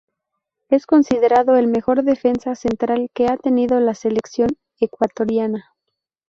Es 0.69 0.87
considerado 0.87 1.57
el 1.57 1.67
mejor 1.67 2.01
defensa 2.03 2.55
central 2.55 3.11
que 3.13 3.27
ha 3.27 3.37
tenido 3.37 3.79
la 3.79 3.93
Selección 3.93 4.49
Ecuatoriana. 4.79 5.75